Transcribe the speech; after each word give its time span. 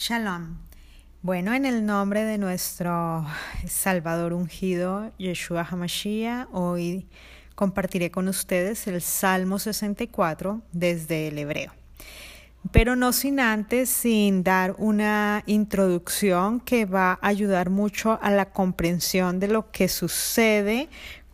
Shalom. 0.00 0.56
Bueno, 1.20 1.52
en 1.52 1.66
el 1.66 1.84
nombre 1.84 2.24
de 2.24 2.38
nuestro 2.38 3.26
Salvador 3.66 4.32
ungido, 4.32 5.12
Yeshua 5.18 5.62
HaMashiach, 5.70 6.48
hoy 6.52 7.06
compartiré 7.54 8.10
con 8.10 8.26
ustedes 8.26 8.86
el 8.86 9.02
Salmo 9.02 9.58
64 9.58 10.62
desde 10.72 11.28
el 11.28 11.36
hebreo. 11.36 11.72
Pero 12.72 12.96
no 12.96 13.12
sin 13.12 13.40
antes, 13.40 13.90
sin 13.90 14.42
dar 14.42 14.74
una 14.78 15.42
introducción 15.44 16.60
que 16.60 16.86
va 16.86 17.18
a 17.20 17.28
ayudar 17.28 17.68
mucho 17.68 18.18
a 18.22 18.30
la 18.30 18.52
comprensión 18.52 19.38
de 19.38 19.48
lo 19.48 19.70
que 19.70 19.88
sucede 19.88 20.88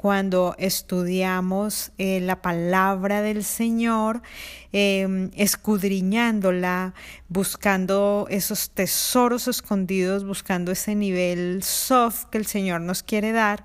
cuando 0.06 0.54
estudiamos 0.56 1.90
eh, 1.98 2.20
la 2.20 2.40
palabra 2.40 3.22
del 3.22 3.42
Señor, 3.42 4.22
em, 4.70 5.32
escudriñándola, 5.34 6.94
buscando 7.28 8.28
esos 8.30 8.70
tesoros 8.70 9.48
escondidos, 9.48 10.24
buscando 10.24 10.70
ese 10.70 10.94
nivel 10.94 11.64
soft 11.64 12.26
que 12.26 12.38
el 12.38 12.46
Señor 12.46 12.82
nos 12.82 13.02
quiere 13.02 13.32
dar. 13.32 13.64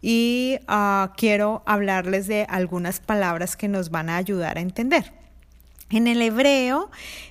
Y 0.00 0.60
ah, 0.68 1.12
quiero 1.16 1.64
hablarles 1.66 2.28
de 2.28 2.46
algunas 2.48 3.00
palabras 3.00 3.56
que 3.56 3.66
nos 3.66 3.90
van 3.90 4.10
a 4.10 4.16
ayudar 4.16 4.58
a 4.58 4.60
entender. 4.60 5.12
En 5.90 6.06
el 6.06 6.22
hebreo 6.22 6.88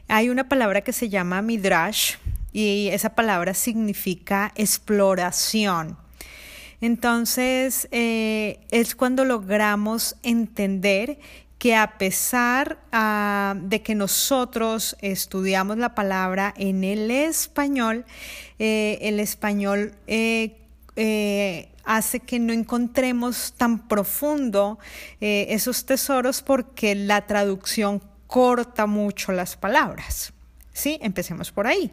hay 0.09 0.27
una 0.27 0.49
palabra 0.49 0.81
que 0.81 0.91
se 0.91 1.07
llama 1.07 1.41
midrash 1.41 2.15
y 2.51 2.89
esa 2.91 3.15
palabra 3.15 3.53
significa 3.53 4.51
exploración. 4.57 6.02
Entonces, 6.83 7.87
eh, 7.91 8.59
es 8.69 8.93
cuando 8.93 9.23
logramos 9.23 10.17
entender 10.21 11.17
que 11.57 11.77
a 11.77 11.97
pesar 11.97 12.77
ah, 12.91 13.55
de 13.57 13.81
que 13.81 13.95
nosotros 13.95 14.97
estudiamos 14.99 15.77
la 15.77 15.95
palabra 15.95 16.53
en 16.57 16.83
el 16.83 17.09
español, 17.09 18.03
eh, 18.59 18.97
el 19.01 19.21
español 19.21 19.93
eh, 20.07 21.69
hace 21.85 22.19
que 22.19 22.37
no 22.39 22.51
encontremos 22.51 23.53
tan 23.53 23.87
profundo 23.87 24.77
esos 25.21 25.85
tesoros 25.85 26.41
porque 26.41 26.95
la 26.95 27.25
traducción 27.25 28.01
corta 28.27 28.87
mucho 28.87 29.31
las 29.31 29.55
palabras. 29.55 30.33
¿Sí? 30.73 30.99
Empecemos 31.01 31.51
por 31.51 31.67
ahí. 31.67 31.91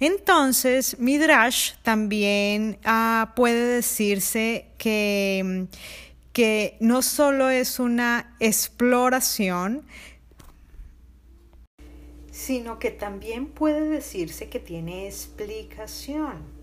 Entonces, 0.00 0.98
Midrash 0.98 1.74
también 1.82 2.78
ah, 2.84 3.32
puede 3.36 3.76
decirse 3.76 4.66
que, 4.78 5.66
que 6.32 6.76
no 6.80 7.02
solo 7.02 7.50
es 7.50 7.78
una 7.78 8.34
exploración, 8.40 9.86
sino 12.30 12.78
que 12.78 12.90
también 12.90 13.46
puede 13.46 13.88
decirse 13.88 14.48
que 14.48 14.58
tiene 14.58 15.06
explicación. 15.06 16.62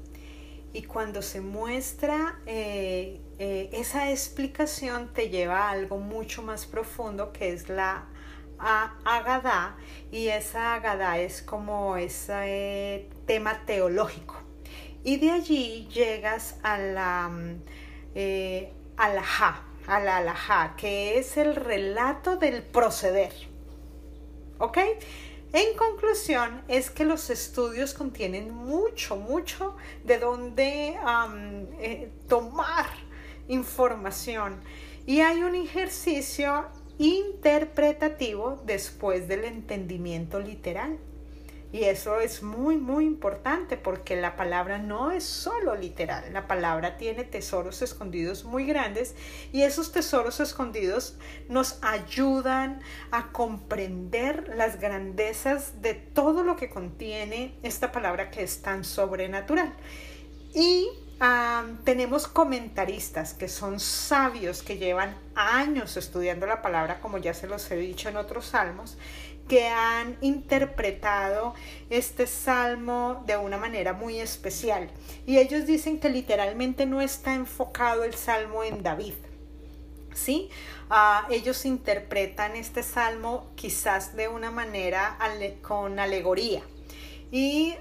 Y 0.74 0.84
cuando 0.84 1.22
se 1.22 1.42
muestra 1.42 2.40
eh, 2.46 3.22
eh, 3.40 3.70
esa 3.72 4.12
explicación 4.12 5.14
te 5.14 5.30
lleva 5.30 5.68
a 5.68 5.72
algo 5.72 5.98
mucho 5.98 6.44
más 6.44 6.66
profundo 6.66 7.32
que 7.32 7.54
es 7.54 7.70
la 7.70 8.06
a 8.60 8.96
Agadá 9.06 9.76
y 10.12 10.28
esa 10.28 10.76
Agadá 10.76 11.18
es 11.20 11.42
como 11.42 11.98
ese 11.98 13.10
tema 13.26 13.66
teológico. 13.66 14.36
Y 15.04 15.18
de 15.18 15.32
allí 15.32 15.88
llegas 15.94 16.58
a 16.64 16.78
la 16.78 17.30
mm, 17.30 17.62
eh, 18.16 18.74
alajá, 18.98 20.76
que 20.78 21.18
es 21.18 21.38
el 21.38 21.56
relato 21.56 22.36
del 22.36 22.64
proceder. 22.64 23.34
¿Ok? 24.58 24.78
En 25.52 25.76
conclusión, 25.76 26.62
es 26.68 26.92
que 26.92 27.06
los 27.06 27.32
estudios 27.32 27.96
contienen 27.96 28.54
mucho, 28.54 29.16
mucho 29.16 29.76
de 30.04 30.20
dónde 30.20 30.96
eh, 31.80 32.12
tomar 32.28 32.86
información. 33.48 34.62
Y 35.08 35.22
hay 35.22 35.42
un 35.42 35.56
ejercicio 35.56 36.68
interpretativo 37.00 38.62
después 38.66 39.28
del 39.28 39.46
entendimiento 39.46 40.40
literal. 40.40 41.00
Y 41.72 41.84
eso 41.84 42.20
es 42.20 42.42
muy, 42.42 42.78
muy 42.78 43.06
importante 43.06 43.78
porque 43.78 44.16
la 44.20 44.36
palabra 44.36 44.80
no 44.80 45.12
es 45.12 45.24
solo 45.24 45.76
literal, 45.76 46.34
la 46.34 46.48
palabra 46.48 46.98
tiene 46.98 47.24
tesoros 47.24 47.84
escondidos 47.84 48.44
muy 48.44 48.66
grandes 48.66 49.16
y 49.52 49.62
esos 49.62 49.92
tesoros 49.92 50.40
escondidos 50.40 51.16
nos 51.48 51.78
ayudan 51.84 52.82
a 53.12 53.32
comprender 53.32 54.52
las 54.56 54.80
grandezas 54.80 55.80
de 55.84 55.94
todo 55.94 56.44
lo 56.44 56.56
que 56.56 56.72
contiene 56.72 57.54
esta 57.62 57.92
palabra 57.92 58.32
que 58.32 58.42
es 58.42 58.64
tan 58.64 58.84
sobrenatural. 58.84 59.72
Y 60.56 60.90
tenemos 61.84 62.28
comentaristas 62.28 63.34
que 63.34 63.50
son 63.50 63.80
sabios, 63.80 64.64
que 64.64 64.78
llevan 64.78 65.18
años 65.36 65.98
estudiando 65.98 66.46
la 66.46 66.62
palabra, 66.62 67.02
como 67.02 67.18
ya 67.18 67.34
se 67.34 67.48
los 67.48 67.70
he 67.72 67.76
dicho 67.76 68.08
en 68.08 68.18
otros 68.18 68.46
salmos, 68.46 68.98
que 69.50 69.68
han 69.68 70.18
interpretado 70.22 71.56
este 71.90 72.28
salmo 72.28 73.24
de 73.26 73.36
una 73.36 73.58
manera 73.58 73.94
muy 73.94 74.20
especial. 74.20 74.90
Y 75.26 75.40
ellos 75.40 75.66
dicen 75.66 76.00
que 76.00 76.10
literalmente 76.10 76.86
no 76.86 77.02
está 77.02 77.34
enfocado 77.34 78.04
el 78.04 78.14
salmo 78.14 78.64
en 78.64 78.84
David. 78.84 79.16
¿Sí? 80.14 80.50
Ah, 80.90 81.28
ellos 81.30 81.66
interpretan 81.66 82.56
este 82.56 82.84
salmo 82.84 83.52
quizás 83.56 84.16
de 84.16 84.28
una 84.28 84.52
manera 84.52 85.18
con 85.62 86.00
alegoría 86.00 86.62
y, 87.32 87.76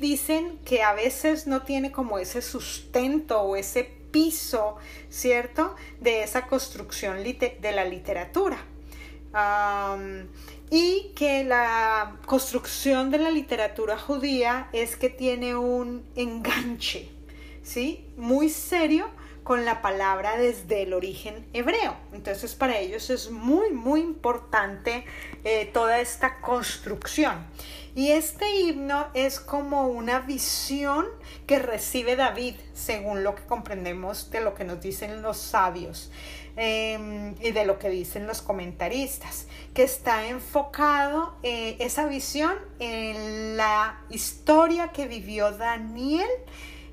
dicen 0.00 0.58
que 0.64 0.82
a 0.82 0.92
veces 0.92 1.46
no 1.46 1.62
tiene 1.62 1.92
como 1.92 2.18
ese 2.18 2.42
sustento 2.42 3.40
o 3.40 3.56
ese 3.56 3.84
piso, 4.10 4.76
¿cierto? 5.08 5.74
De 6.00 6.22
esa 6.22 6.46
construcción 6.46 7.22
de 7.22 7.72
la 7.72 7.84
literatura. 7.84 8.58
y 10.68 11.12
que 11.14 11.44
la 11.44 12.16
construcción 12.26 13.10
de 13.10 13.18
la 13.18 13.30
literatura 13.30 13.96
judía 13.96 14.68
es 14.72 14.96
que 14.96 15.10
tiene 15.10 15.54
un 15.54 16.04
enganche, 16.16 17.08
¿sí? 17.62 18.04
Muy 18.16 18.48
serio 18.48 19.08
con 19.46 19.64
la 19.64 19.80
palabra 19.80 20.36
desde 20.36 20.82
el 20.82 20.92
origen 20.92 21.46
hebreo. 21.52 21.96
Entonces 22.12 22.56
para 22.56 22.78
ellos 22.80 23.10
es 23.10 23.30
muy, 23.30 23.70
muy 23.70 24.00
importante 24.00 25.04
eh, 25.44 25.70
toda 25.72 26.00
esta 26.00 26.40
construcción. 26.40 27.46
Y 27.96 28.12
este 28.12 28.60
himno 28.60 29.06
es 29.14 29.40
como 29.40 29.88
una 29.88 30.20
visión 30.20 31.06
que 31.46 31.58
recibe 31.58 32.14
David, 32.14 32.56
según 32.74 33.24
lo 33.24 33.34
que 33.34 33.44
comprendemos 33.44 34.30
de 34.30 34.42
lo 34.42 34.54
que 34.54 34.64
nos 34.64 34.82
dicen 34.82 35.22
los 35.22 35.38
sabios 35.38 36.10
em, 36.56 37.34
y 37.40 37.52
de 37.52 37.64
lo 37.64 37.78
que 37.78 37.88
dicen 37.88 38.26
los 38.26 38.42
comentaristas, 38.42 39.46
que 39.72 39.82
está 39.84 40.28
enfocado 40.28 41.38
eh, 41.42 41.78
esa 41.78 42.04
visión 42.04 42.52
en 42.80 43.56
la 43.56 43.98
historia 44.10 44.88
que 44.88 45.06
vivió 45.06 45.52
Daniel 45.52 46.28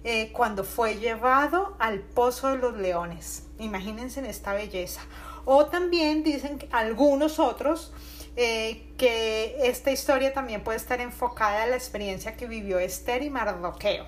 eh, 0.05 0.31
cuando 0.31 0.63
fue 0.63 0.95
llevado 0.95 1.75
al 1.79 1.99
pozo 1.99 2.47
de 2.47 2.59
los 2.59 2.77
leones. 2.77 3.43
Imagínense 3.59 4.21
en 4.21 4.25
esta 4.27 4.53
belleza. 4.53 5.01
O 5.43 5.65
también 5.65 6.23
dicen 6.23 6.65
algunos 6.71 7.39
otros 7.39 7.91
eh, 8.35 8.83
que 8.97 9.55
esta 9.63 9.91
historia 9.91 10.33
también 10.33 10.63
puede 10.63 10.77
estar 10.77 11.01
enfocada 11.01 11.63
en 11.63 11.71
la 11.71 11.75
experiencia 11.75 12.35
que 12.35 12.47
vivió 12.47 12.79
Esther 12.79 13.21
y 13.23 13.29
Mardoqueo. 13.29 14.05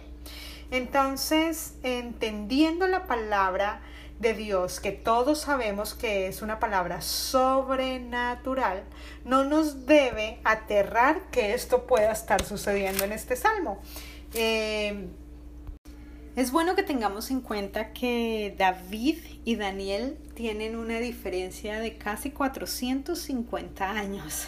Entonces, 0.72 1.76
entendiendo 1.84 2.88
la 2.88 3.06
palabra 3.06 3.82
de 4.20 4.34
Dios, 4.34 4.80
que 4.80 4.92
todos 4.92 5.42
sabemos 5.42 5.94
que 5.94 6.28
es 6.28 6.42
una 6.42 6.60
palabra 6.60 7.02
sobrenatural, 7.02 8.84
no 9.26 9.44
nos 9.44 9.86
debe 9.86 10.40
aterrar 10.44 11.22
que 11.32 11.54
esto 11.54 11.86
pueda 11.86 12.12
estar 12.12 12.44
sucediendo 12.44 13.04
en 13.04 13.12
este 13.12 13.36
salmo. 13.36 13.82
Eh, 14.34 15.10
es 16.36 16.52
bueno 16.52 16.76
que 16.76 16.84
tengamos 16.84 17.32
en 17.32 17.40
cuenta 17.40 17.94
que 17.94 18.54
David 18.58 19.18
y 19.46 19.56
Daniel 19.56 20.18
tienen 20.34 20.76
una 20.76 21.00
diferencia 21.00 21.80
de 21.80 21.98
casi 21.98 22.32
450 22.32 23.90
años. 23.90 24.48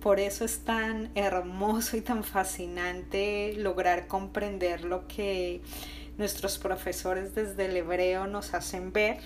Por 0.00 0.18
eso 0.18 0.44
es 0.44 0.64
tan 0.64 1.10
hermoso 1.14 1.96
y 1.96 2.00
tan 2.00 2.24
fascinante 2.24 3.54
lograr 3.56 4.08
comprender 4.08 4.84
lo 4.84 5.06
que 5.06 5.62
nuestros 6.18 6.58
profesores 6.58 7.34
desde 7.34 7.66
el 7.66 7.76
hebreo 7.76 8.26
nos 8.26 8.52
hacen 8.52 8.92
ver 8.92 9.18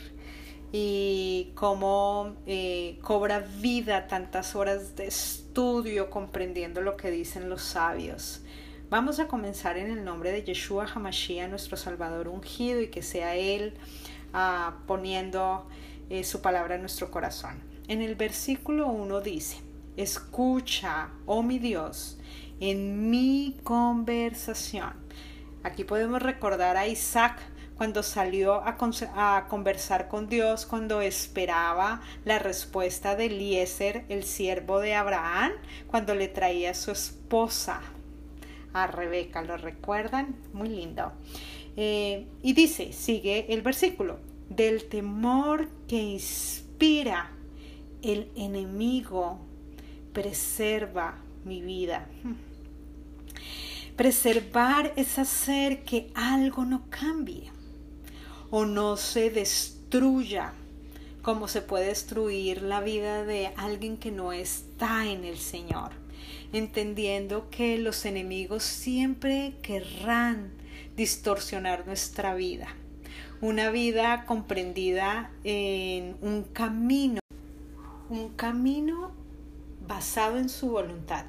y 0.71 1.53
cómo 1.55 2.37
eh, 2.47 2.99
cobra 3.01 3.41
vida 3.41 4.07
tantas 4.07 4.55
horas 4.55 4.95
de 4.95 5.07
estudio 5.07 6.11
comprendiendo 6.11 6.83
lo 6.83 6.99
que 6.99 7.11
dicen 7.11 7.49
los 7.49 7.63
sabios. 7.63 8.43
Vamos 8.91 9.21
a 9.21 9.29
comenzar 9.29 9.77
en 9.77 9.91
el 9.91 10.03
nombre 10.03 10.33
de 10.33 10.45
Yeshua 10.45 10.87
Hamashiach, 10.87 11.51
nuestro 11.51 11.77
Salvador 11.77 12.27
ungido, 12.27 12.81
y 12.81 12.89
que 12.89 13.03
sea 13.03 13.37
Él 13.37 13.75
ah, 14.33 14.79
poniendo 14.87 15.69
eh, 16.09 16.25
su 16.25 16.41
palabra 16.41 16.77
en 16.77 16.81
nuestro 16.81 17.11
corazón. 17.11 17.63
En 17.87 18.01
el 18.01 18.15
versículo 18.15 18.87
1 18.87 19.21
dice, 19.21 19.59
escucha, 19.99 21.11
oh 21.27 21.43
mi 21.43 21.59
Dios, 21.59 22.19
en 22.61 23.11
mi 23.11 23.59
conversación. 23.63 24.95
Aquí 25.65 25.85
podemos 25.85 26.23
recordar 26.23 26.79
a 26.79 26.87
Isaac 26.87 27.39
cuando 27.77 28.03
salió 28.03 28.63
a, 28.67 29.47
conversar 29.49 30.09
con 30.09 30.31
Dios, 30.31 30.65
cuando 30.65 31.03
esperaba 31.03 32.01
la 32.25 32.39
respuesta 32.39 33.17
de 33.17 33.27
Eliezer, 33.27 34.07
el 34.09 34.25
siervo 34.25 34.81
de 34.81 34.95
Abraham, 34.95 35.53
cuando 35.89 36.15
le 36.15 36.29
traía 36.29 36.71
a 36.71 36.75
su 36.75 36.91
esposa, 36.91 37.83
a 38.73 38.87
Rebeca. 38.87 39.43
¿Lo 39.43 39.57
recuerdan? 39.57 40.37
Muy 40.53 40.69
lindo. 40.69 41.13
Eh, 41.77 42.27
y 42.43 42.53
dice, 42.53 42.93
sigue 42.93 43.53
el 43.53 43.63
versículo, 43.63 44.19
del 44.49 44.89
temor 44.89 45.69
que 45.87 45.97
inspira 45.97 47.31
el 48.03 48.31
enemigo, 48.37 49.39
preserva 50.13 51.19
mi 51.45 51.63
vida. 51.63 52.09
Preservar 53.97 54.93
es 54.97 55.19
hacer 55.19 55.85
que 55.85 56.11
algo 56.15 56.65
no 56.65 56.85
cambie 56.89 57.51
o 58.51 58.65
no 58.65 58.97
se 58.97 59.31
destruya 59.31 60.53
como 61.23 61.47
se 61.47 61.61
puede 61.61 61.89
destruir 61.89 62.63
la 62.63 62.81
vida 62.81 63.23
de 63.23 63.53
alguien 63.57 63.99
que 63.99 64.11
no 64.11 64.33
está 64.33 65.07
en 65.07 65.25
el 65.25 65.37
Señor, 65.37 65.91
entendiendo 66.53 67.51
que 67.51 67.79
los 67.79 68.05
enemigos 68.05 68.63
siempre 68.63 69.55
querrán 69.63 70.53
distorsionar 70.97 71.87
nuestra 71.87 72.35
vida, 72.35 72.69
una 73.41 73.71
vida 73.71 74.25
comprendida 74.27 75.31
en 75.45 76.17
un 76.21 76.43
camino, 76.43 77.21
un 78.09 78.31
camino 78.31 79.13
basado 79.87 80.39
en 80.39 80.49
su 80.49 80.71
voluntad. 80.71 81.27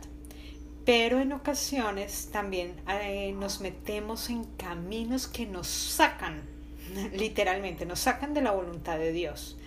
Pero 0.85 1.19
en 1.19 1.33
ocasiones 1.33 2.29
también 2.31 2.73
eh, 2.89 3.33
nos 3.37 3.61
metemos 3.61 4.29
en 4.29 4.45
caminos 4.57 5.27
que 5.27 5.45
nos 5.45 5.67
sacan 5.67 6.41
literalmente, 7.13 7.85
nos 7.85 7.99
sacan 7.99 8.33
de 8.33 8.41
la 8.41 8.51
voluntad 8.51 8.97
de 8.97 9.11
Dios. 9.11 9.57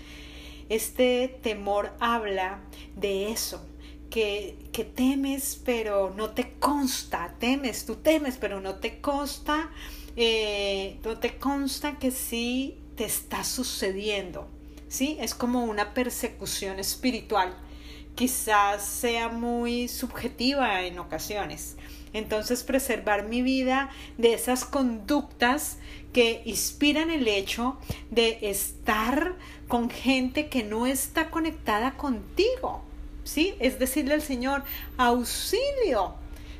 Este 0.68 1.28
temor 1.42 1.92
habla 2.00 2.60
de 2.96 3.30
eso, 3.30 3.64
que, 4.12 4.58
que, 4.72 4.84
temes 4.84 5.58
pero 5.64 6.12
no 6.14 6.32
te 6.32 6.52
consta, 6.60 7.34
temes, 7.38 7.86
tú 7.86 7.96
temes 7.96 8.36
pero 8.36 8.60
no 8.60 8.74
te 8.74 9.00
consta, 9.00 9.70
eh, 10.16 10.98
no 11.02 11.18
te 11.18 11.38
consta 11.38 11.98
que 11.98 12.10
sí 12.10 12.76
te 12.94 13.04
está 13.04 13.42
sucediendo, 13.42 14.46
¿sí? 14.88 15.16
Es 15.18 15.34
como 15.34 15.64
una 15.64 15.94
persecución 15.94 16.78
espiritual, 16.78 17.56
quizás 18.14 18.84
sea 18.84 19.30
muy 19.30 19.88
subjetiva 19.88 20.82
en 20.82 20.98
ocasiones. 20.98 21.76
Entonces 22.12 22.64
preservar 22.64 23.26
mi 23.26 23.40
vida 23.40 23.88
de 24.18 24.34
esas 24.34 24.66
conductas 24.66 25.78
que 26.12 26.42
inspiran 26.44 27.10
el 27.10 27.26
hecho 27.28 27.78
de 28.10 28.38
estar 28.42 29.36
con 29.68 29.88
gente 29.88 30.50
que 30.50 30.64
no 30.64 30.86
está 30.86 31.30
conectada 31.30 31.96
contigo. 31.96 32.82
¿Sí? 33.24 33.54
Es 33.60 33.78
decirle 33.78 34.14
al 34.14 34.22
Señor, 34.22 34.62
auxilio. 34.96 36.14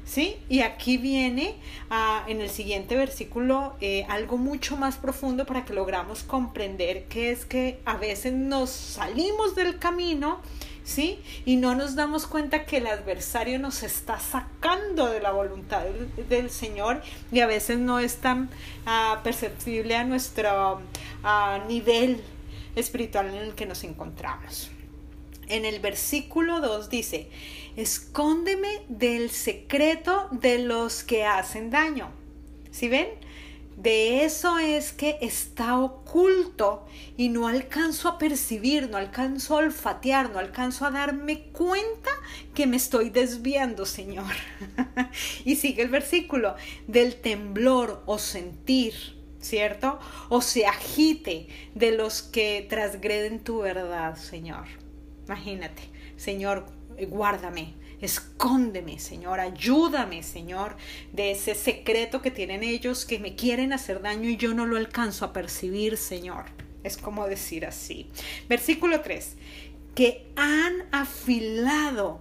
¿Sí? 0.05 0.37
Y 0.49 0.61
aquí 0.61 0.97
viene 0.97 1.55
ah, 1.89 2.25
en 2.27 2.41
el 2.41 2.51
siguiente 2.51 2.97
versículo 2.97 3.77
eh, 3.81 4.05
algo 4.09 4.37
mucho 4.37 4.77
más 4.77 4.97
profundo 4.97 5.47
para 5.47 5.65
que 5.65 5.73
logramos 5.75 6.25
comprender 6.25 7.05
que 7.05 7.31
es 7.31 7.47
que 7.47 7.81
a 7.85 7.97
veces 7.97 8.33
nos 8.33 8.71
salimos 8.71 9.55
del 9.55 9.79
camino 9.79 10.41
¿sí? 10.85 11.21
Y 11.45 11.57
no 11.57 11.75
nos 11.75 11.95
damos 11.95 12.27
cuenta 12.27 12.65
que 12.65 12.79
el 12.79 12.87
adversario 12.87 13.59
nos 13.59 13.83
está 13.83 14.19
sacando 14.19 15.07
de 15.07 15.21
la 15.21 15.33
voluntad 15.33 15.85
del, 16.29 16.51
Señor 16.51 17.03
y 17.31 17.41
a 17.41 17.47
veces 17.47 17.79
no 17.79 17.99
es 17.99 18.17
tan 18.17 18.51
ah, 18.87 19.21
perceptible 19.23 19.97
a 19.97 20.05
nuestro 20.05 20.81
ah, 21.23 21.65
nivel 21.69 22.21
espiritual 22.75 23.29
en 23.29 23.37
el 23.37 23.55
que 23.55 23.67
nos 23.67 23.85
encontramos. 23.85 24.71
En 25.53 25.65
el 25.65 25.81
versículo 25.81 26.61
2 26.61 26.89
dice, 26.89 27.29
escóndeme 27.77 28.83
del 28.89 29.31
secreto 29.31 30.29
de 30.31 30.59
los 30.59 31.05
que 31.05 31.25
hacen 31.25 31.71
daño. 31.71 32.11
¿Sí 32.71 32.89
ven? 32.89 33.09
de 33.77 34.25
eso 34.25 34.59
es 34.59 34.93
que 34.93 35.19
está 35.21 35.79
oculto 35.79 36.87
y 37.17 37.31
no 37.31 37.49
alcanzo 37.49 38.09
a 38.09 38.19
percibir, 38.19 38.89
no 38.91 38.97
alcanzo 38.97 39.55
a 39.55 39.59
olfatear, 39.59 40.31
no 40.31 40.39
alcanzo 40.39 40.85
a 40.85 40.91
darme 40.91 41.45
cuenta 41.53 42.11
que 42.55 42.67
me 42.67 42.77
estoy 42.77 43.11
desviando, 43.11 43.87
Señor. 43.87 44.33
y 45.45 45.57
sigue 45.57 45.83
el 45.83 45.89
versículo, 45.89 46.55
del 46.87 47.17
temblor 47.17 48.03
o 48.07 48.19
sentir, 48.19 48.95
¿cierto? 49.41 49.99
O 50.29 50.43
se 50.43 50.67
agite 50.67 51.49
de 51.75 51.93
los 51.93 52.23
que 52.23 52.67
transgreden 52.69 53.41
tu 53.41 53.61
verdad, 53.61 54.17
Señor. 54.17 54.82
Imagínate, 55.27 55.83
Señor, 56.17 56.67
guárdame, 57.09 57.75
Escóndeme, 58.03 58.99
Señor, 58.99 59.39
ayúdame, 59.39 60.25
Señor, 60.25 60.77
de 61.13 61.31
ese 61.31 61.55
secreto 61.55 62.21
que 62.21 62.33
tienen 62.33 62.65
ellos 62.65 63.07
que 63.07 63.21
me 63.21 63.37
quieren 63.37 63.73
hacer 63.73 64.03
daño 64.03 64.29
y 64.29 64.37
yo 64.37 64.55
no 64.55 64.67
lo 64.67 64.77
alcanzo 64.77 65.25
a 65.25 65.33
percibir, 65.33 65.97
Señor. 65.97 66.47
Es 66.83 66.97
como 66.97 67.29
decir 67.29 67.65
así. 67.65 68.11
Versículo 68.49 69.03
3. 69.03 69.37
Que 69.95 70.27
han 70.35 70.83
afilado 70.91 72.21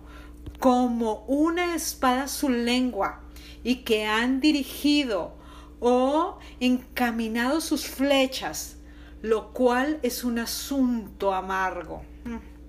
como 0.60 1.26
una 1.26 1.74
espada 1.74 2.28
su 2.28 2.50
lengua 2.50 3.24
y 3.64 3.78
que 3.78 4.06
han 4.06 4.40
dirigido 4.40 5.36
o 5.80 6.38
encaminado 6.60 7.60
sus 7.60 7.88
flechas, 7.88 8.78
lo 9.24 9.52
cual 9.52 10.00
es 10.04 10.24
un 10.24 10.38
asunto 10.38 11.34
amargo. 11.34 12.04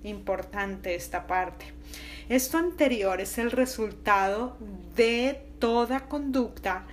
Importante 0.03 0.95
esta 0.95 1.27
parte. 1.27 1.65
Esto 2.29 2.57
anterior 2.57 3.21
es 3.21 3.37
el 3.37 3.51
resultado 3.51 4.57
de 4.95 5.41
toda 5.59 6.07
conducta 6.07 6.85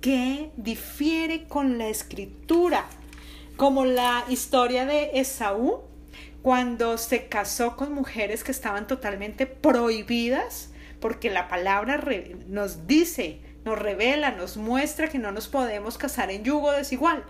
que 0.00 0.50
difiere 0.56 1.44
con 1.44 1.78
la 1.78 1.88
escritura, 1.88 2.84
como 3.56 3.84
la 3.84 4.24
historia 4.28 4.84
de 4.84 5.12
Esaú, 5.14 5.82
cuando 6.42 6.98
se 6.98 7.26
casó 7.26 7.76
con 7.76 7.92
mujeres 7.92 8.44
que 8.44 8.52
estaban 8.52 8.86
totalmente 8.86 9.46
prohibidas, 9.46 10.70
porque 11.00 11.30
la 11.30 11.48
palabra 11.48 12.04
nos 12.48 12.86
dice, 12.86 13.40
nos 13.64 13.78
revela, 13.78 14.32
nos 14.32 14.56
muestra 14.56 15.08
que 15.08 15.18
no 15.18 15.32
nos 15.32 15.48
podemos 15.48 15.96
casar 15.96 16.30
en 16.30 16.44
yugo 16.44 16.72
desigual. 16.72 17.24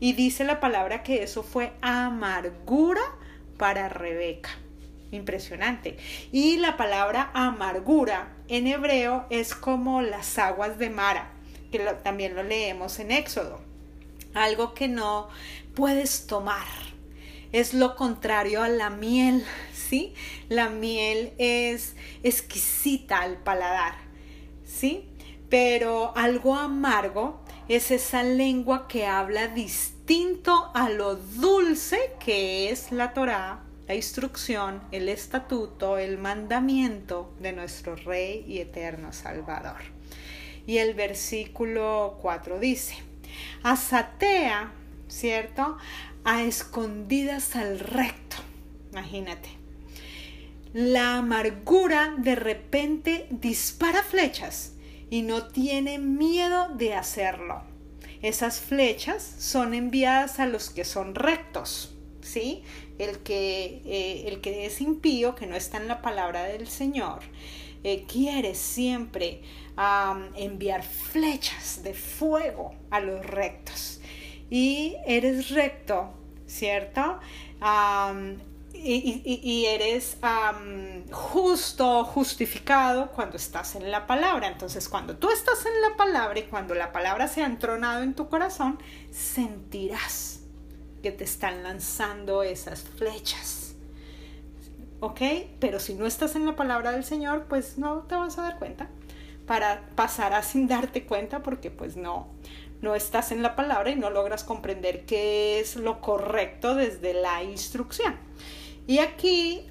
Y 0.00 0.14
dice 0.14 0.44
la 0.44 0.60
palabra 0.60 1.02
que 1.02 1.22
eso 1.22 1.42
fue 1.42 1.72
amargura 1.80 3.02
para 3.56 3.88
Rebeca. 3.88 4.50
Impresionante. 5.16 5.96
Y 6.30 6.58
la 6.58 6.76
palabra 6.76 7.30
amargura 7.32 8.36
en 8.48 8.66
hebreo 8.66 9.26
es 9.30 9.54
como 9.54 10.02
las 10.02 10.38
aguas 10.38 10.78
de 10.78 10.90
Mara, 10.90 11.32
que 11.72 11.78
también 12.04 12.34
lo 12.34 12.42
leemos 12.42 12.98
en 12.98 13.10
Éxodo. 13.10 13.60
Algo 14.34 14.74
que 14.74 14.88
no 14.88 15.28
puedes 15.74 16.26
tomar. 16.26 16.66
Es 17.52 17.72
lo 17.72 17.96
contrario 17.96 18.62
a 18.62 18.68
la 18.68 18.90
miel, 18.90 19.44
¿sí? 19.72 20.12
La 20.48 20.68
miel 20.68 21.32
es 21.38 21.96
exquisita 22.22 23.20
al 23.20 23.38
paladar, 23.38 23.94
¿sí? 24.64 25.08
Pero 25.48 26.14
algo 26.16 26.56
amargo 26.56 27.40
es 27.68 27.90
esa 27.90 28.22
lengua 28.22 28.86
que 28.86 29.06
habla 29.06 29.48
distinto 29.48 30.70
a 30.74 30.90
lo 30.90 31.16
dulce 31.16 32.12
que 32.20 32.70
es 32.70 32.92
la 32.92 33.14
Torá 33.14 33.65
la 33.86 33.94
instrucción, 33.94 34.82
el 34.90 35.08
estatuto, 35.08 35.98
el 35.98 36.18
mandamiento 36.18 37.32
de 37.40 37.52
nuestro 37.52 37.96
Rey 37.96 38.44
y 38.48 38.58
eterno 38.58 39.12
Salvador. 39.12 39.80
Y 40.66 40.78
el 40.78 40.94
versículo 40.94 42.18
4 42.20 42.58
dice, 42.58 42.96
asatea, 43.62 44.72
¿cierto? 45.08 45.78
A 46.24 46.42
escondidas 46.42 47.54
al 47.54 47.78
recto. 47.78 48.36
Imagínate. 48.92 49.50
La 50.72 51.18
amargura 51.18 52.14
de 52.18 52.34
repente 52.34 53.26
dispara 53.30 54.02
flechas 54.02 54.72
y 55.08 55.22
no 55.22 55.46
tiene 55.46 55.98
miedo 55.98 56.68
de 56.74 56.94
hacerlo. 56.94 57.62
Esas 58.22 58.60
flechas 58.60 59.22
son 59.38 59.74
enviadas 59.74 60.40
a 60.40 60.46
los 60.46 60.70
que 60.70 60.84
son 60.84 61.14
rectos, 61.14 61.95
¿sí? 62.26 62.62
el 62.98 63.20
que, 63.20 63.82
eh, 63.86 64.24
el 64.28 64.40
que 64.40 64.66
es 64.66 64.80
impío, 64.80 65.34
que 65.34 65.46
no 65.46 65.56
está 65.56 65.78
en 65.78 65.88
la 65.88 66.02
palabra 66.02 66.44
del 66.44 66.68
Señor, 66.68 67.20
eh, 67.84 68.04
quiere 68.08 68.54
siempre 68.54 69.42
enviar 70.36 70.82
flechas 70.82 71.82
de 71.82 71.92
fuego 71.92 72.74
a 72.90 73.00
los 73.00 73.24
rectos. 73.24 74.00
Y 74.50 74.96
eres 75.06 75.50
recto, 75.50 76.14
¿cierto? 76.46 77.20
y, 78.72 79.64
eres 79.66 80.16
justo, 81.10 82.04
justificado 82.04 83.10
cuando 83.12 83.36
estás 83.36 83.74
en 83.74 83.90
la 83.90 84.06
palabra. 84.06 84.48
Entonces, 84.48 84.88
cuando 84.88 85.16
tú 85.16 85.30
estás 85.30 85.64
en 85.66 85.80
la 85.82 85.96
palabra 85.96 86.38
y 86.38 86.44
cuando 86.44 86.74
la 86.74 86.92
palabra 86.92 87.28
se 87.28 87.42
ha 87.42 87.46
entronado 87.46 88.02
en 88.02 88.14
tu 88.14 88.28
corazón, 88.28 88.78
sentirás 89.10 90.35
que 91.02 91.12
te 91.12 91.24
están 91.24 91.62
lanzando 91.62 92.42
esas 92.42 92.82
flechas. 92.82 93.74
¿Ok? 95.00 95.20
Pero 95.60 95.78
si 95.78 95.94
no 95.94 96.06
estás 96.06 96.36
en 96.36 96.46
la 96.46 96.56
palabra 96.56 96.92
del 96.92 97.04
Señor, 97.04 97.46
pues 97.48 97.78
no 97.78 98.02
te 98.02 98.14
vas 98.14 98.38
a 98.38 98.42
dar 98.42 98.58
cuenta. 98.58 98.88
Para 99.46 99.86
pasar 99.94 100.42
sin 100.42 100.66
darte 100.66 101.04
cuenta 101.04 101.42
porque 101.42 101.70
pues 101.70 101.96
no, 101.96 102.28
no 102.80 102.94
estás 102.94 103.30
en 103.30 103.42
la 103.42 103.54
palabra 103.56 103.90
y 103.90 103.96
no 103.96 104.10
logras 104.10 104.42
comprender 104.42 105.04
qué 105.04 105.60
es 105.60 105.76
lo 105.76 106.00
correcto 106.00 106.74
desde 106.74 107.14
la 107.14 107.42
instrucción. 107.42 108.16
Y 108.88 108.98
aquí 108.98 109.66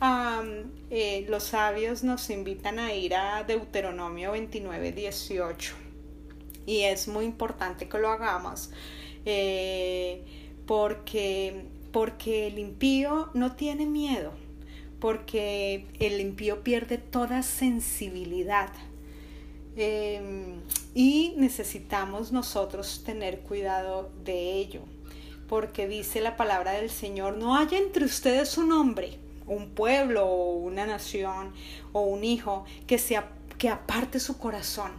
eh, 0.89 1.25
los 1.29 1.43
sabios 1.43 2.03
nos 2.03 2.29
invitan 2.29 2.79
a 2.79 2.93
ir 2.93 3.15
a 3.15 3.43
Deuteronomio 3.43 4.33
29, 4.33 4.91
18. 4.91 5.73
Y 6.65 6.81
es 6.81 7.07
muy 7.07 7.25
importante 7.25 7.87
que 7.87 7.97
lo 7.97 8.09
hagamos 8.09 8.71
eh, 9.23 10.23
porque, 10.65 11.65
porque 11.91 12.47
el 12.47 12.59
impío 12.59 13.29
no 13.33 13.55
tiene 13.55 13.85
miedo, 13.85 14.31
porque 14.99 15.85
el 15.99 16.19
impío 16.19 16.63
pierde 16.63 16.97
toda 16.97 17.43
sensibilidad 17.43 18.71
Em, 19.77 20.61
y 20.93 21.33
necesitamos 21.35 22.31
nosotros 22.31 23.03
tener 23.05 23.41
cuidado 23.41 24.09
de 24.23 24.53
ello, 24.53 24.81
porque 25.49 25.85
dice 25.85 26.21
la 26.21 26.37
palabra 26.37 26.71
del 26.71 26.89
Señor, 26.89 27.35
no 27.35 27.57
haya 27.57 27.77
entre 27.77 28.05
ustedes 28.05 28.57
un 28.57 28.71
hombre, 28.71 29.19
un 29.47 29.71
pueblo 29.71 30.33
una 30.33 30.85
nación 30.85 31.51
o 31.91 32.01
un 32.01 32.23
hijo 32.23 32.63
que, 32.87 32.97
sea, 32.97 33.31
que 33.57 33.67
aparte 33.67 34.21
su 34.21 34.37
corazón, 34.37 34.93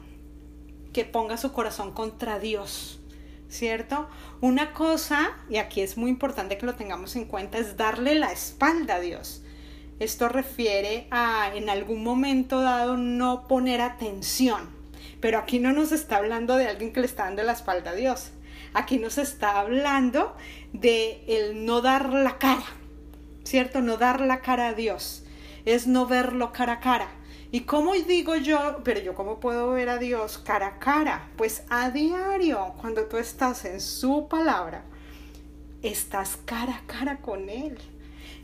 que 0.92 1.06
ponga 1.06 1.38
su 1.38 1.52
corazón 1.52 1.92
contra 1.92 2.38
Dios. 2.38 3.00
¿Cierto? 3.49 4.09
Una 4.41 4.73
cosa, 4.73 5.37
y 5.49 5.57
aquí 5.57 5.81
es 5.81 5.97
muy 5.97 6.11
importante 6.11 6.59
que 6.59 6.67
lo 6.67 6.75
tengamos 6.75 7.17
en 7.17 7.26
cuenta, 7.26 7.59
es 7.59 7.76
darle 7.76 8.15
la 8.15 8.33
espalda 8.33 8.97
a 8.97 9.00
Dios. 9.00 9.43
Esto 9.99 10.29
refiere 10.29 11.07
a 11.11 11.53
en 11.55 11.71
algún 11.71 12.03
momento 12.03 12.61
dado 12.61 12.97
no 12.97 13.47
poner 13.49 13.81
atención. 13.81 14.69
Pero 15.21 15.38
aquí 15.38 15.59
no 15.59 15.73
nos 15.73 15.93
está 15.93 16.17
hablando 16.17 16.57
de 16.57 16.67
alguien 16.67 16.93
que 16.93 17.00
le 17.00 17.07
está 17.07 17.25
dando 17.25 17.43
la 17.43 17.53
espalda 17.53 17.93
a 17.93 17.95
Dios. 17.95 18.33
Aquí 18.75 18.99
nos 18.99 19.17
está 19.17 19.59
hablando 19.59 20.37
de 20.75 21.25
el 21.29 21.65
no 21.65 21.81
dar 21.81 22.12
la 22.12 22.37
cara, 22.37 22.67
¿cierto? 23.45 23.81
No 23.81 23.97
dar 23.97 24.21
la 24.21 24.41
cara 24.41 24.69
a 24.69 24.75
Dios. 24.75 25.25
Es 25.65 25.87
no 25.87 26.07
verlo 26.07 26.53
cara 26.53 26.75
a 26.75 26.81
cara. 26.81 27.09
¿Y 27.50 27.61
cómo 27.61 27.95
digo 27.95 28.37
yo? 28.37 28.81
Pero 28.85 29.00
yo 29.00 29.15
cómo 29.15 29.41
puedo 29.41 29.71
ver 29.71 29.88
a 29.88 29.99
Dios 29.99 30.38
cara 30.38 30.67
a 30.67 30.79
cara? 30.79 31.31
Pues 31.37 31.62
a 31.71 31.91
diario, 31.91 32.75
cuando 32.81 33.07
tú 33.07 33.17
estás 33.17 33.65
en 33.65 33.81
su 33.81 34.29
palabra, 34.29 34.85
estás 35.83 36.38
cara 36.45 36.76
a 36.76 36.87
cara 36.87 37.19
con 37.19 37.49
Él 37.49 37.79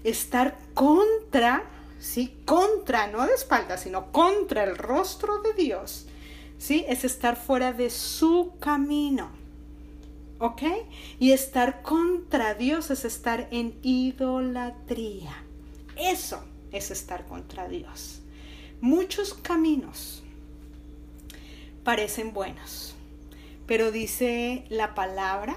estar 0.05 0.59
contra, 0.75 1.65
¿sí? 1.99 2.37
Contra, 2.45 3.07
no 3.07 3.27
de 3.27 3.35
espalda, 3.35 3.77
sino 3.77 4.11
contra 4.13 4.65
el 4.65 4.77
rostro 4.77 5.43
de 5.43 5.53
Dios, 5.55 6.07
¿sí? 6.59 6.85
Es 6.89 7.05
estar 7.05 7.37
fuera 7.37 7.73
de 7.73 7.91
su 7.91 8.55
camino. 8.61 9.31
¿Ok? 10.39 10.63
Y 11.21 11.31
estar 11.31 11.83
contra 11.83 12.55
Dios 12.55 12.91
es 12.91 13.05
estar 13.05 13.47
en 13.53 13.79
idolatría. 13.83 15.33
Eso 15.97 16.43
es 16.73 16.91
estar 16.91 17.27
contra 17.27 17.69
Dios. 17.69 18.22
Muchos 18.83 19.35
caminos 19.35 20.25
parecen 21.85 22.33
buenos, 22.33 22.97
pero 23.65 23.93
dice 23.93 24.65
la 24.71 24.97
palabra 24.97 25.57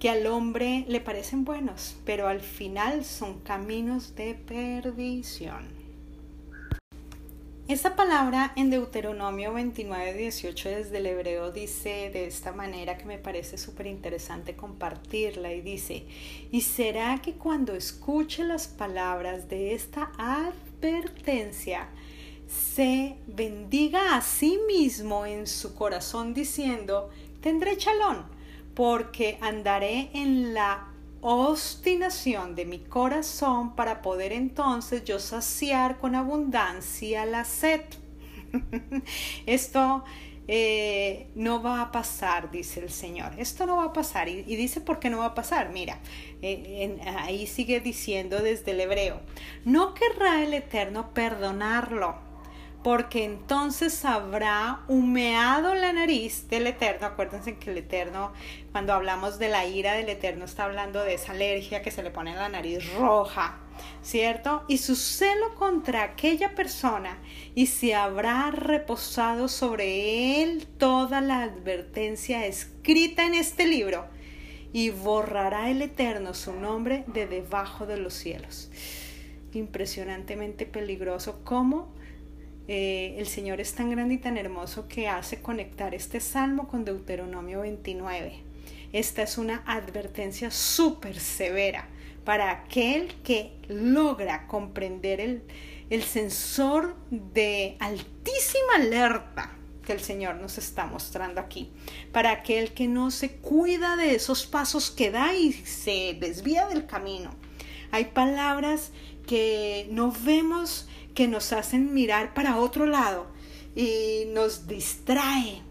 que 0.00 0.10
al 0.10 0.26
hombre 0.26 0.84
le 0.88 1.00
parecen 1.00 1.44
buenos, 1.44 1.94
pero 2.04 2.26
al 2.26 2.40
final 2.40 3.04
son 3.04 3.38
caminos 3.38 4.16
de 4.16 4.34
perdición. 4.34 5.68
Esta 7.68 7.94
palabra 7.94 8.52
en 8.56 8.68
Deuteronomio 8.68 9.54
29, 9.54 10.14
18 10.14 10.68
desde 10.70 10.98
el 10.98 11.06
hebreo 11.06 11.52
dice 11.52 12.10
de 12.12 12.26
esta 12.26 12.50
manera 12.50 12.98
que 12.98 13.04
me 13.04 13.16
parece 13.16 13.58
súper 13.58 13.86
interesante 13.86 14.56
compartirla 14.56 15.52
y 15.52 15.60
dice, 15.60 16.04
y 16.50 16.62
será 16.62 17.22
que 17.22 17.34
cuando 17.34 17.76
escuche 17.76 18.42
las 18.42 18.66
palabras 18.66 19.48
de 19.48 19.72
esta 19.72 20.10
advertencia, 20.18 21.88
se 22.48 23.16
bendiga 23.26 24.16
a 24.16 24.22
sí 24.22 24.58
mismo 24.66 25.26
en 25.26 25.46
su 25.46 25.74
corazón 25.74 26.34
diciendo, 26.34 27.10
tendré 27.40 27.76
chalón 27.76 28.24
porque 28.74 29.38
andaré 29.40 30.10
en 30.14 30.54
la 30.54 30.88
obstinación 31.20 32.54
de 32.54 32.66
mi 32.66 32.80
corazón 32.80 33.74
para 33.74 34.02
poder 34.02 34.32
entonces 34.32 35.04
yo 35.04 35.18
saciar 35.18 35.98
con 35.98 36.14
abundancia 36.14 37.24
la 37.24 37.44
sed. 37.44 37.80
Esto 39.46 40.04
eh, 40.46 41.28
no 41.34 41.62
va 41.62 41.80
a 41.80 41.92
pasar, 41.92 42.50
dice 42.50 42.80
el 42.80 42.90
Señor. 42.90 43.32
Esto 43.38 43.64
no 43.64 43.76
va 43.76 43.84
a 43.84 43.92
pasar. 43.92 44.28
Y, 44.28 44.42
dice 44.42 44.80
por 44.80 44.98
qué 44.98 45.08
no 45.08 45.18
va 45.18 45.26
a 45.26 45.34
pasar. 45.34 45.70
Mira, 45.70 45.98
eh, 46.42 47.00
ahí 47.18 47.46
sigue 47.46 47.80
diciendo 47.80 48.40
desde 48.40 48.72
el 48.72 48.80
hebreo, 48.80 49.20
no 49.64 49.94
querrá 49.94 50.42
el 50.42 50.52
Eterno 50.52 51.14
perdonarlo 51.14 52.33
porque 52.84 53.24
entonces 53.24 54.04
habrá 54.04 54.82
humeado 54.88 55.74
la 55.74 55.94
nariz 55.94 56.48
del 56.50 56.66
Eterno. 56.66 57.06
Acuérdense 57.06 57.56
que 57.56 57.70
el 57.70 57.78
Eterno, 57.78 58.34
cuando 58.72 58.92
hablamos 58.92 59.38
de 59.38 59.48
la 59.48 59.64
ira 59.64 59.94
del 59.94 60.10
Eterno, 60.10 60.44
está 60.44 60.64
hablando 60.64 61.02
de 61.02 61.14
esa 61.14 61.32
alergia 61.32 61.80
que 61.80 61.90
se 61.90 62.02
le 62.02 62.10
pone 62.10 62.32
en 62.32 62.36
la 62.36 62.50
nariz 62.50 62.86
roja, 62.92 63.56
¿cierto? 64.02 64.64
Y 64.68 64.76
su 64.76 64.96
celo 64.96 65.54
contra 65.54 66.02
aquella 66.02 66.54
persona, 66.54 67.16
y 67.54 67.68
se 67.68 67.94
habrá 67.94 68.50
reposado 68.50 69.48
sobre 69.48 70.42
él 70.42 70.66
toda 70.76 71.22
la 71.22 71.42
advertencia 71.42 72.44
escrita 72.44 73.24
en 73.24 73.32
este 73.32 73.66
libro, 73.66 74.04
y 74.74 74.90
borrará 74.90 75.70
el 75.70 75.80
Eterno 75.80 76.34
su 76.34 76.52
nombre 76.52 77.04
de 77.06 77.26
debajo 77.26 77.86
de 77.86 77.96
los 77.96 78.12
cielos. 78.12 78.70
Impresionantemente 79.54 80.66
peligroso. 80.66 81.40
¿Cómo? 81.44 81.93
Eh, 82.66 83.16
el 83.18 83.26
Señor 83.26 83.60
es 83.60 83.74
tan 83.74 83.90
grande 83.90 84.14
y 84.14 84.18
tan 84.18 84.38
hermoso 84.38 84.88
que 84.88 85.08
hace 85.08 85.42
conectar 85.42 85.94
este 85.94 86.20
salmo 86.20 86.68
con 86.68 86.84
Deuteronomio 86.84 87.60
29. 87.60 88.40
Esta 88.92 89.22
es 89.22 89.38
una 89.38 89.62
advertencia 89.66 90.50
súper 90.50 91.18
severa 91.18 91.88
para 92.24 92.50
aquel 92.50 93.14
que 93.22 93.52
logra 93.68 94.46
comprender 94.46 95.20
el, 95.20 95.42
el 95.90 96.02
sensor 96.02 96.96
de 97.10 97.76
altísima 97.80 98.76
alerta 98.76 99.52
que 99.84 99.92
el 99.92 100.00
Señor 100.00 100.36
nos 100.36 100.56
está 100.56 100.86
mostrando 100.86 101.40
aquí. 101.40 101.70
Para 102.12 102.30
aquel 102.30 102.72
que 102.72 102.88
no 102.88 103.10
se 103.10 103.32
cuida 103.36 103.96
de 103.96 104.14
esos 104.14 104.46
pasos 104.46 104.90
que 104.90 105.10
da 105.10 105.34
y 105.34 105.52
se 105.52 106.16
desvía 106.18 106.66
del 106.68 106.86
camino. 106.86 107.34
Hay 107.90 108.06
palabras 108.06 108.92
que 109.26 109.86
no 109.90 110.12
vemos 110.24 110.88
que 111.14 111.28
nos 111.28 111.52
hacen 111.52 111.94
mirar 111.94 112.34
para 112.34 112.58
otro 112.58 112.86
lado 112.86 113.26
y 113.74 114.24
nos 114.32 114.66
distrae 114.66 115.62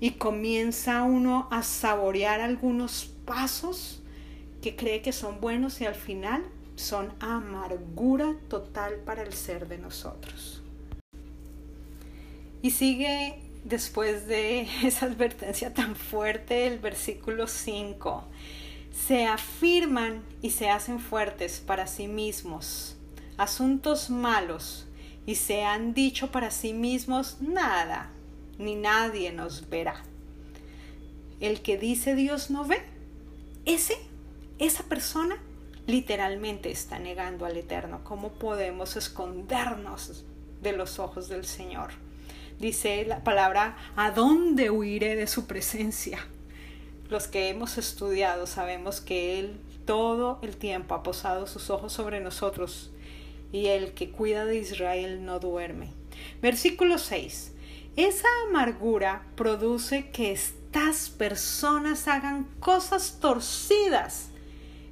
y 0.00 0.12
comienza 0.12 1.02
uno 1.02 1.48
a 1.50 1.62
saborear 1.62 2.40
algunos 2.40 3.10
pasos 3.24 4.02
que 4.62 4.76
cree 4.76 5.02
que 5.02 5.12
son 5.12 5.40
buenos 5.40 5.80
y 5.80 5.86
al 5.86 5.94
final 5.94 6.44
son 6.76 7.12
amargura 7.20 8.34
total 8.48 8.96
para 9.04 9.22
el 9.22 9.32
ser 9.32 9.68
de 9.68 9.78
nosotros. 9.78 10.62
Y 12.62 12.70
sigue 12.70 13.38
después 13.64 14.26
de 14.26 14.68
esa 14.82 15.06
advertencia 15.06 15.72
tan 15.72 15.96
fuerte 15.96 16.66
el 16.66 16.78
versículo 16.78 17.46
5. 17.46 18.24
Se 18.92 19.26
afirman 19.26 20.22
y 20.40 20.50
se 20.50 20.70
hacen 20.70 20.98
fuertes 20.98 21.62
para 21.64 21.86
sí 21.86 22.08
mismos 22.08 22.93
asuntos 23.36 24.10
malos 24.10 24.86
y 25.26 25.36
se 25.36 25.64
han 25.64 25.94
dicho 25.94 26.30
para 26.30 26.50
sí 26.50 26.72
mismos 26.72 27.38
nada, 27.40 28.10
ni 28.58 28.74
nadie 28.74 29.32
nos 29.32 29.68
verá. 29.68 30.02
El 31.40 31.62
que 31.62 31.78
dice 31.78 32.14
Dios 32.14 32.50
no 32.50 32.64
ve, 32.64 32.82
ese, 33.64 33.96
esa 34.58 34.84
persona 34.84 35.38
literalmente 35.86 36.70
está 36.70 36.98
negando 36.98 37.46
al 37.46 37.56
Eterno. 37.56 38.00
¿Cómo 38.04 38.32
podemos 38.32 38.96
escondernos 38.96 40.24
de 40.62 40.72
los 40.72 40.98
ojos 40.98 41.28
del 41.28 41.44
Señor? 41.44 41.90
Dice 42.58 43.04
la 43.04 43.24
palabra, 43.24 43.76
¿a 43.96 44.10
dónde 44.10 44.70
huiré 44.70 45.16
de 45.16 45.26
su 45.26 45.46
presencia? 45.46 46.18
Los 47.08 47.26
que 47.26 47.48
hemos 47.48 47.78
estudiado 47.78 48.46
sabemos 48.46 49.00
que 49.00 49.38
Él 49.38 49.60
todo 49.84 50.38
el 50.42 50.56
tiempo 50.56 50.94
ha 50.94 51.02
posado 51.02 51.46
sus 51.46 51.68
ojos 51.68 51.92
sobre 51.92 52.20
nosotros 52.20 52.90
y 53.54 53.68
el 53.68 53.92
que 53.92 54.10
cuida 54.10 54.44
de 54.46 54.56
Israel 54.56 55.24
no 55.24 55.38
duerme. 55.38 55.90
Versículo 56.42 56.98
6. 56.98 57.52
Esa 57.94 58.26
amargura 58.48 59.28
produce 59.36 60.10
que 60.10 60.32
estas 60.32 61.08
personas 61.10 62.08
hagan 62.08 62.48
cosas 62.58 63.20
torcidas 63.20 64.30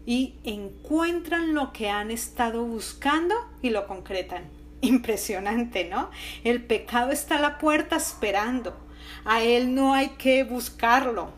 y 0.06 0.36
encuentran 0.44 1.54
lo 1.54 1.72
que 1.72 1.90
han 1.90 2.12
estado 2.12 2.64
buscando 2.64 3.34
y 3.62 3.70
lo 3.70 3.88
concretan. 3.88 4.44
Impresionante, 4.80 5.88
¿no? 5.88 6.12
El 6.44 6.62
pecado 6.64 7.10
está 7.10 7.38
a 7.38 7.42
la 7.42 7.58
puerta 7.58 7.96
esperando. 7.96 8.76
A 9.24 9.42
él 9.42 9.74
no 9.74 9.92
hay 9.92 10.10
que 10.10 10.44
buscarlo, 10.44 11.32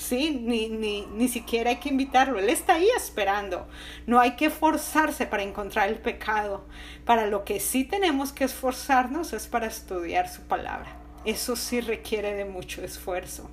¿sí? 0.00 0.30
Ni, 0.42 0.68
ni, 0.68 1.06
ni 1.06 1.28
siquiera 1.28 1.70
hay 1.70 1.76
que 1.76 1.90
invitarlo. 1.90 2.38
Él 2.38 2.48
está 2.48 2.74
ahí 2.74 2.88
esperando. 2.96 3.68
No 4.06 4.18
hay 4.18 4.32
que 4.32 4.50
forzarse 4.50 5.26
para 5.26 5.42
encontrar 5.42 5.88
el 5.88 5.96
pecado. 5.96 6.66
Para 7.04 7.26
lo 7.26 7.44
que 7.44 7.60
sí 7.60 7.84
tenemos 7.84 8.32
que 8.32 8.44
esforzarnos 8.44 9.32
es 9.32 9.46
para 9.46 9.66
estudiar 9.66 10.28
su 10.28 10.42
palabra. 10.42 10.96
Eso 11.24 11.54
sí 11.54 11.80
requiere 11.80 12.34
de 12.34 12.46
mucho 12.46 12.82
esfuerzo. 12.82 13.50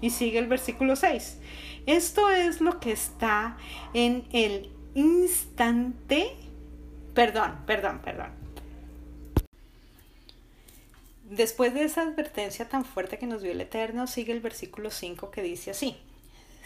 Y 0.00 0.10
sigue 0.10 0.38
el 0.38 0.46
versículo 0.46 0.96
6. 0.96 1.38
Esto 1.86 2.30
es 2.30 2.60
lo 2.60 2.80
que 2.80 2.92
está 2.92 3.58
en 3.92 4.24
el 4.32 4.70
instante. 4.94 6.34
Perdón, 7.14 7.58
perdón, 7.66 8.00
perdón. 8.02 8.41
Después 11.32 11.72
de 11.72 11.84
esa 11.84 12.02
advertencia 12.02 12.68
tan 12.68 12.84
fuerte 12.84 13.16
que 13.16 13.26
nos 13.26 13.40
dio 13.40 13.52
el 13.52 13.60
Eterno, 13.62 14.06
sigue 14.06 14.34
el 14.34 14.40
versículo 14.40 14.90
5 14.90 15.30
que 15.30 15.40
dice 15.40 15.70
así. 15.70 15.96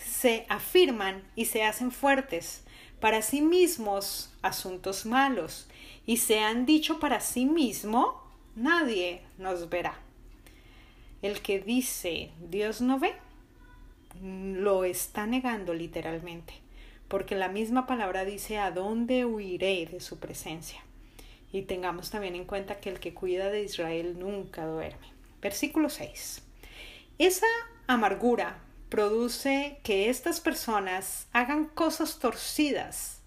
Se 0.04 0.44
afirman 0.48 1.22
y 1.36 1.44
se 1.44 1.62
hacen 1.62 1.92
fuertes 1.92 2.64
para 2.98 3.22
sí 3.22 3.42
mismos 3.42 4.34
asuntos 4.42 5.06
malos 5.06 5.68
y 6.04 6.16
se 6.16 6.40
han 6.40 6.66
dicho 6.66 6.98
para 6.98 7.20
sí 7.20 7.46
mismo, 7.46 8.20
nadie 8.56 9.22
nos 9.38 9.68
verá. 9.68 10.00
El 11.22 11.42
que 11.42 11.60
dice 11.60 12.32
Dios 12.40 12.80
no 12.80 12.98
ve, 12.98 13.14
lo 14.20 14.82
está 14.82 15.28
negando 15.28 15.74
literalmente, 15.74 16.54
porque 17.06 17.36
la 17.36 17.48
misma 17.48 17.86
palabra 17.86 18.24
dice 18.24 18.58
a 18.58 18.72
dónde 18.72 19.26
huiré 19.26 19.86
de 19.86 20.00
su 20.00 20.18
presencia. 20.18 20.85
Y 21.56 21.62
tengamos 21.62 22.10
también 22.10 22.34
en 22.34 22.44
cuenta 22.44 22.80
que 22.80 22.90
el 22.90 23.00
que 23.00 23.14
cuida 23.14 23.48
de 23.48 23.62
Israel 23.62 24.18
nunca 24.18 24.66
duerme. 24.66 25.14
Versículo 25.40 25.88
6. 25.88 26.42
Esa 27.16 27.46
amargura 27.86 28.58
produce 28.90 29.78
que 29.82 30.10
estas 30.10 30.40
personas 30.40 31.28
hagan 31.32 31.64
cosas 31.64 32.18
torcidas 32.18 33.22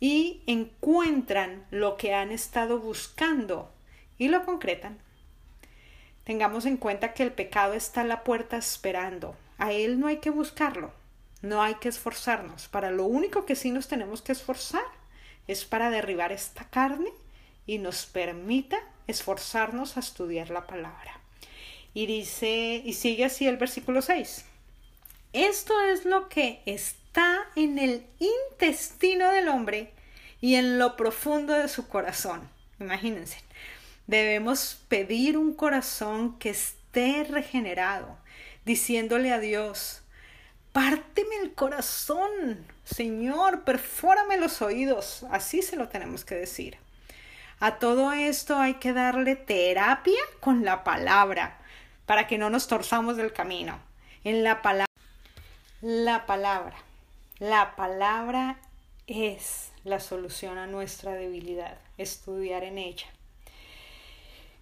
y 0.00 0.42
encuentran 0.46 1.64
lo 1.70 1.96
que 1.96 2.12
han 2.12 2.30
estado 2.30 2.78
buscando 2.78 3.72
y 4.18 4.28
lo 4.28 4.44
concretan. 4.44 4.98
Tengamos 6.24 6.66
en 6.66 6.76
cuenta 6.76 7.14
que 7.14 7.22
el 7.22 7.32
pecado 7.32 7.72
está 7.72 8.02
a 8.02 8.04
la 8.04 8.22
puerta 8.22 8.58
esperando. 8.58 9.34
A 9.56 9.72
él 9.72 9.98
no 9.98 10.08
hay 10.08 10.18
que 10.18 10.28
buscarlo, 10.28 10.92
no 11.40 11.62
hay 11.62 11.76
que 11.76 11.88
esforzarnos. 11.88 12.68
Para 12.68 12.90
lo 12.90 13.06
único 13.06 13.46
que 13.46 13.56
sí 13.56 13.70
nos 13.70 13.88
tenemos 13.88 14.20
que 14.20 14.32
esforzar 14.32 14.84
es 15.48 15.64
para 15.64 15.88
derribar 15.88 16.32
esta 16.32 16.68
carne 16.68 17.10
y 17.66 17.78
nos 17.78 18.06
permita 18.06 18.78
esforzarnos 19.06 19.96
a 19.96 20.00
estudiar 20.00 20.50
la 20.50 20.66
palabra. 20.66 21.20
Y 21.94 22.06
dice, 22.06 22.82
y 22.84 22.94
sigue 22.94 23.24
así 23.24 23.46
el 23.46 23.56
versículo 23.56 24.02
6. 24.02 24.44
Esto 25.32 25.80
es 25.86 26.04
lo 26.04 26.28
que 26.28 26.62
está 26.66 27.38
en 27.56 27.78
el 27.78 28.06
intestino 28.18 29.30
del 29.30 29.48
hombre 29.48 29.92
y 30.40 30.56
en 30.56 30.78
lo 30.78 30.96
profundo 30.96 31.54
de 31.54 31.68
su 31.68 31.88
corazón. 31.88 32.48
Imagínense. 32.80 33.38
Debemos 34.06 34.78
pedir 34.88 35.38
un 35.38 35.54
corazón 35.54 36.38
que 36.38 36.50
esté 36.50 37.24
regenerado, 37.24 38.18
diciéndole 38.64 39.32
a 39.32 39.38
Dios, 39.38 40.02
párteme 40.72 41.36
el 41.42 41.54
corazón, 41.54 42.66
Señor, 42.84 43.64
perfórame 43.64 44.36
los 44.36 44.60
oídos. 44.60 45.24
Así 45.30 45.62
se 45.62 45.76
lo 45.76 45.88
tenemos 45.88 46.24
que 46.24 46.34
decir. 46.34 46.76
A 47.62 47.78
todo 47.78 48.10
esto 48.10 48.56
hay 48.56 48.74
que 48.74 48.92
darle 48.92 49.36
terapia 49.36 50.18
con 50.40 50.64
la 50.64 50.82
palabra 50.82 51.60
para 52.06 52.26
que 52.26 52.36
no 52.36 52.50
nos 52.50 52.66
torzamos 52.66 53.16
del 53.16 53.32
camino. 53.32 53.78
En 54.24 54.42
la 54.42 54.62
palabra, 54.62 54.92
la 55.80 56.26
palabra, 56.26 56.74
la 57.38 57.76
palabra 57.76 58.58
es 59.06 59.70
la 59.84 60.00
solución 60.00 60.58
a 60.58 60.66
nuestra 60.66 61.12
debilidad. 61.12 61.78
Estudiar 61.98 62.64
en 62.64 62.78
ella. 62.78 63.06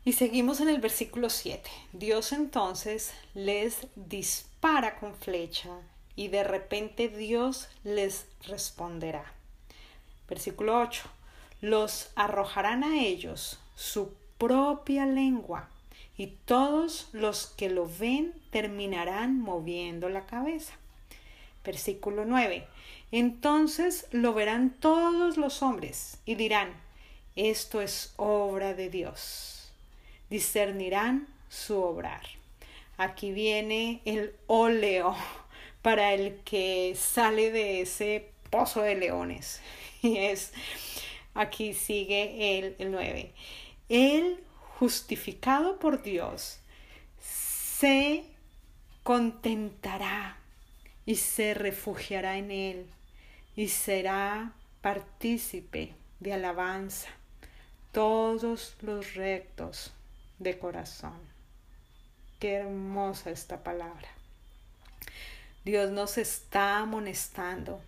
Y 0.05 0.13
seguimos 0.13 0.61
en 0.61 0.69
el 0.69 0.83
versículo 0.83 1.31
7. 1.31 1.71
Dios 1.95 2.33
entonces 2.33 3.15
les 3.33 3.87
dispara 3.95 4.97
con 4.97 5.15
flecha 5.15 5.71
y 6.17 6.29
de 6.29 6.45
repente 6.45 7.09
Dios 7.09 7.71
les 7.83 8.27
responderá. 8.47 9.25
Versículo 10.29 10.79
8. 10.79 11.09
Los 11.61 12.11
arrojarán 12.15 12.85
a 12.85 13.01
ellos 13.01 13.61
su 13.75 14.15
propia 14.39 15.07
lengua 15.07 15.69
y 16.17 16.29
todos 16.45 17.09
los 17.13 17.47
que 17.47 17.71
lo 17.71 17.89
ven 17.99 18.35
terminarán 18.51 19.39
moviendo 19.41 20.09
la 20.09 20.27
cabeza. 20.27 20.75
Versículo 21.65 22.25
9. 22.25 22.67
Entonces 23.13 24.07
lo 24.13 24.35
verán 24.35 24.71
todos 24.71 25.37
los 25.37 25.63
hombres 25.63 26.19
y 26.25 26.35
dirán, 26.35 26.73
esto 27.37 27.81
es 27.81 28.15
obra 28.17 28.75
de 28.75 28.89
Dios 28.89 29.61
discernirán 30.31 31.27
su 31.49 31.83
obrar. 31.83 32.23
Aquí 32.97 33.33
viene 33.33 34.01
el 34.05 34.35
óleo 34.47 35.15
para 35.83 36.15
el 36.15 36.37
que 36.45 36.95
sale 36.97 37.51
de 37.51 37.83
ese 37.83 38.31
pozo 38.49 38.81
de 38.81 38.95
leones. 38.95 39.61
Y 40.03 40.17
es, 40.17 40.55
aquí 41.41 41.73
sigue 41.73 42.59
el, 42.59 42.77
el 42.79 42.93
9. 42.93 43.33
El 43.89 44.45
justificado 44.79 45.79
por 45.79 46.03
Dios 46.03 46.59
se 47.19 48.25
contentará 49.03 50.37
y 51.07 51.17
se 51.17 51.55
refugiará 51.55 52.37
en 52.37 52.51
Él 52.51 52.87
y 53.57 53.69
será 53.69 54.53
partícipe 54.83 55.95
de 56.21 56.35
alabanza. 56.35 57.09
Todos 57.93 58.77
los 58.83 59.15
rectos 59.15 59.93
de 60.39 60.59
corazón. 60.59 61.19
Qué 62.39 62.55
hermosa 62.55 63.31
esta 63.31 63.65
palabra. 63.65 64.09
Dios 65.65 65.91
nos 65.91 66.17
está 66.19 66.79
amonestando. 66.79 67.81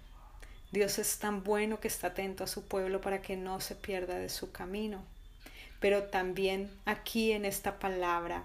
Dios 0.73 0.99
es 0.99 1.19
tan 1.19 1.45
bueno 1.45 1.81
que 1.81 1.89
está 1.89 2.09
atento 2.09 2.45
a 2.45 2.47
su 2.47 2.67
pueblo 2.67 3.01
para 3.01 3.21
que 3.23 3.37
no 3.37 3.61
se 3.61 3.75
pierda 3.75 4.19
de 4.19 4.29
su 4.29 4.53
camino. 4.53 5.05
Pero 5.81 6.05
también 6.05 6.71
aquí 6.87 7.33
en 7.33 7.45
esta 7.45 7.79
palabra 7.79 8.45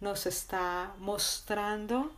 nos 0.00 0.26
está 0.26 0.94
mostrando 0.98 2.10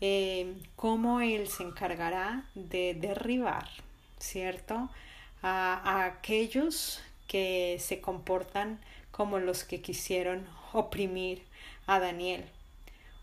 eh, 0.00 0.54
cómo 0.74 1.20
Él 1.20 1.48
se 1.48 1.62
encargará 1.62 2.44
de 2.54 2.94
derribar, 2.94 3.68
¿cierto? 4.18 4.90
a 5.42 6.04
aquellos 6.04 7.00
que 7.28 7.76
se 7.78 8.00
comportan 8.00 8.80
como 9.12 9.38
los 9.38 9.62
que 9.62 9.80
quisieron 9.80 10.46
oprimir 10.72 11.44
a 11.86 12.00
Daniel 12.00 12.44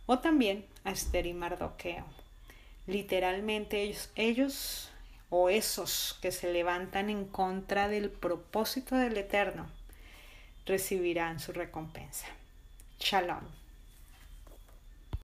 o 0.06 0.20
también 0.20 0.66
a 0.84 0.92
Esther 0.92 1.26
y 1.26 1.34
Mardoqueo. 1.34 2.06
Literalmente 2.88 3.82
ellos, 3.84 4.10
ellos 4.16 4.90
o 5.36 5.50
esos 5.50 6.20
que 6.22 6.32
se 6.32 6.54
levantan 6.54 7.10
en 7.10 7.26
contra 7.26 7.88
del 7.88 8.12
propósito 8.12 8.96
del 8.96 9.18
Eterno 9.18 9.66
recibirán 10.68 11.40
su 11.40 11.54
recompensa. 11.54 12.28
Shalom. 13.00 13.63